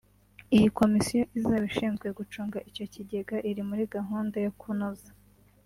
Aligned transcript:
Iyi 0.55 0.67
komisiyo 0.79 1.23
izaba 1.37 1.65
ishinzwe 1.71 2.07
gucunga 2.17 2.57
icyo 2.69 2.85
kigega 2.93 3.35
iri 3.49 3.61
muri 3.69 3.83
gahunda 3.95 4.35
yo 4.45 4.51
kunoza 4.59 5.09